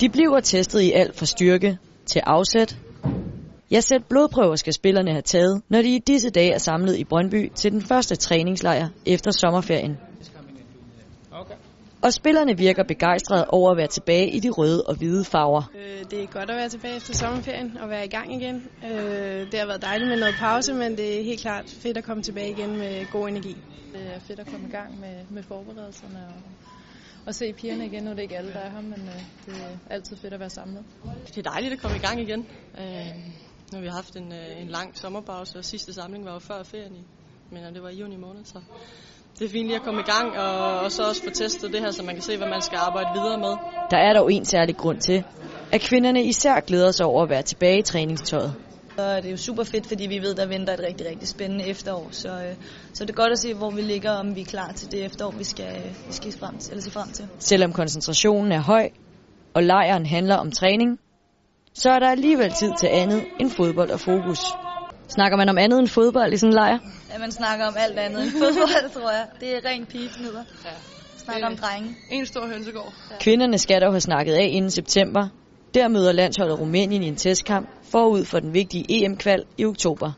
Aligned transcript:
De 0.00 0.08
bliver 0.08 0.40
testet 0.40 0.80
i 0.80 0.92
alt 0.92 1.18
fra 1.18 1.26
styrke 1.26 1.78
til 2.06 2.22
afsæt. 2.26 2.76
Ja, 3.70 3.80
sæt 3.80 4.04
blodprøver 4.08 4.56
skal 4.56 4.72
spillerne 4.72 5.10
have 5.10 5.22
taget, 5.22 5.62
når 5.68 5.82
de 5.82 5.94
i 5.94 5.98
disse 5.98 6.30
dage 6.30 6.52
er 6.52 6.58
samlet 6.58 6.96
i 6.96 7.04
Brøndby 7.04 7.52
til 7.54 7.72
den 7.72 7.82
første 7.82 8.16
træningslejr 8.16 8.88
efter 9.06 9.30
sommerferien. 9.30 9.96
Og 12.02 12.12
spillerne 12.12 12.58
virker 12.58 12.84
begejstrede 12.84 13.46
over 13.48 13.70
at 13.70 13.76
være 13.76 13.86
tilbage 13.86 14.30
i 14.30 14.40
de 14.40 14.50
røde 14.50 14.82
og 14.82 14.96
hvide 14.96 15.24
farver. 15.24 15.62
Øh, 15.74 16.10
det 16.10 16.22
er 16.22 16.26
godt 16.26 16.50
at 16.50 16.56
være 16.56 16.68
tilbage 16.68 16.96
efter 16.96 17.14
sommerferien 17.14 17.78
og 17.82 17.88
være 17.90 18.04
i 18.04 18.08
gang 18.08 18.34
igen. 18.42 18.68
Øh, 18.84 19.50
det 19.50 19.58
har 19.58 19.66
været 19.66 19.82
dejligt 19.82 20.10
med 20.10 20.18
noget 20.18 20.34
pause, 20.38 20.74
men 20.74 20.96
det 20.96 21.18
er 21.18 21.24
helt 21.24 21.40
klart 21.40 21.64
fedt 21.68 21.96
at 21.96 22.04
komme 22.04 22.22
tilbage 22.22 22.50
igen 22.50 22.76
med 22.76 23.12
god 23.12 23.28
energi. 23.28 23.56
Det 23.92 24.02
er 24.14 24.20
fedt 24.20 24.40
at 24.40 24.46
komme 24.46 24.68
i 24.68 24.70
gang 24.70 25.00
med, 25.00 25.16
med 25.30 25.42
forberedelserne 25.42 26.18
og, 26.26 26.42
og 27.26 27.34
se 27.34 27.52
pigerne 27.52 27.86
igen. 27.86 28.04
Nu 28.04 28.10
er 28.10 28.14
det 28.14 28.22
ikke 28.22 28.36
alle, 28.36 28.52
der 28.52 28.58
er 28.58 28.70
her, 28.70 28.80
men 28.80 28.92
øh, 28.92 29.22
det 29.46 29.54
er 29.54 29.94
altid 29.94 30.16
fedt 30.16 30.34
at 30.34 30.40
være 30.40 30.50
samlet. 30.50 30.84
Det 31.26 31.38
er 31.38 31.50
dejligt 31.50 31.72
at 31.72 31.78
komme 31.78 31.96
i 31.96 32.00
gang 32.00 32.20
igen. 32.20 32.46
Nu 33.72 33.78
har 33.78 33.80
vi 33.80 33.88
haft 33.88 34.16
en, 34.16 34.32
en 34.32 34.68
lang 34.68 34.98
sommerpause, 34.98 35.58
og 35.58 35.64
sidste 35.64 35.92
samling 35.92 36.24
var 36.24 36.32
jo 36.32 36.38
før 36.38 36.62
ferien, 36.62 36.94
i, 36.94 37.04
men 37.50 37.74
det 37.74 37.82
var 37.82 37.88
i 37.88 37.96
juni 37.96 38.16
måned, 38.16 38.44
så 38.44 38.60
det 39.38 39.44
er 39.44 39.48
fint 39.48 39.66
lige 39.66 39.76
at 39.76 39.82
komme 39.82 40.00
i 40.00 40.10
gang, 40.12 40.38
og, 40.38 40.80
og 40.80 40.92
så 40.92 41.08
også 41.08 41.22
få 41.22 41.30
testet 41.30 41.72
det 41.72 41.80
her, 41.80 41.90
så 41.90 42.02
man 42.02 42.14
kan 42.14 42.22
se, 42.22 42.36
hvad 42.36 42.48
man 42.48 42.62
skal 42.62 42.78
arbejde 42.78 43.08
videre 43.14 43.38
med. 43.38 43.56
Der 43.90 43.96
er 43.96 44.12
dog 44.12 44.32
en 44.32 44.44
særlig 44.44 44.76
grund 44.76 45.00
til, 45.00 45.24
at 45.72 45.80
kvinderne 45.80 46.24
især 46.24 46.60
glæder 46.60 46.90
sig 46.90 47.06
over 47.06 47.22
at 47.22 47.30
være 47.30 47.42
tilbage 47.42 47.78
i 47.78 47.82
træningstøjet. 47.82 48.54
Og 48.98 49.16
det 49.22 49.26
er 49.26 49.30
jo 49.30 49.36
super 49.36 49.64
fedt, 49.64 49.86
fordi 49.86 50.06
vi 50.06 50.18
ved, 50.18 50.34
der 50.34 50.46
venter 50.46 50.72
et 50.74 50.80
rigtig, 50.80 51.06
rigtig 51.06 51.28
spændende 51.28 51.64
efterår. 51.66 52.08
Så, 52.10 52.28
øh, 52.28 52.54
så 52.92 53.04
det 53.04 53.10
er 53.10 53.14
godt 53.14 53.32
at 53.32 53.38
se, 53.38 53.54
hvor 53.54 53.70
vi 53.70 53.82
ligger, 53.82 54.10
om 54.10 54.36
vi 54.36 54.40
er 54.40 54.44
klar 54.44 54.72
til 54.72 54.92
det 54.92 55.04
efterår, 55.04 55.30
vi 55.30 55.44
skal, 55.44 55.82
vi 56.06 56.12
skal 56.12 56.32
frem 56.32 56.58
til, 56.58 56.70
eller 56.70 56.82
se 56.82 56.90
frem 56.90 57.08
til. 57.12 57.28
Selvom 57.38 57.72
koncentrationen 57.72 58.52
er 58.52 58.60
høj, 58.60 58.88
og 59.54 59.62
lejren 59.62 60.06
handler 60.06 60.36
om 60.36 60.50
træning, 60.50 60.98
så 61.74 61.90
er 61.90 61.98
der 61.98 62.10
alligevel 62.10 62.50
tid 62.50 62.72
til 62.80 62.86
andet 62.86 63.24
end 63.40 63.50
fodbold 63.50 63.90
og 63.90 64.00
fokus. 64.00 64.40
Snakker 65.08 65.36
man 65.36 65.48
om 65.48 65.58
andet 65.58 65.78
end 65.78 65.88
fodbold 65.88 66.32
i 66.32 66.36
sådan 66.36 66.50
en 66.50 66.54
lejr? 66.54 66.78
Ja, 67.12 67.18
man 67.18 67.32
snakker 67.32 67.66
om 67.66 67.74
alt 67.78 67.98
andet 67.98 68.22
end 68.22 68.30
fodbold, 68.30 68.90
tror 69.00 69.10
jeg. 69.10 69.26
Det 69.40 69.56
er 69.56 69.70
rent 69.70 69.88
pigefnider. 69.88 70.44
Ja. 70.64 70.70
Snakker 71.16 71.46
om 71.46 71.56
drenge. 71.56 71.96
En 72.10 72.26
stor 72.26 72.46
hønsegård. 72.46 72.92
Ja. 73.10 73.16
Kvinderne 73.20 73.58
skal 73.58 73.80
dog 73.82 73.92
have 73.92 74.00
snakket 74.00 74.34
af 74.34 74.48
inden 74.50 74.70
september. 74.70 75.28
Der 75.74 75.88
møder 75.88 76.12
landsholdet 76.12 76.60
Rumænien 76.60 77.02
i 77.02 77.08
en 77.08 77.16
testkamp 77.16 77.68
forud 77.82 78.24
for 78.24 78.40
den 78.40 78.54
vigtige 78.54 78.84
EM-kval 78.88 79.44
i 79.58 79.64
oktober. 79.64 80.12